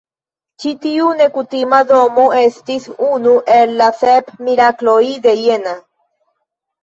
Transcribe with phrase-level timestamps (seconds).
[0.61, 5.75] Ĉi-tiu nekutima domo estis unu el la "Sep Mirakloj de Jena".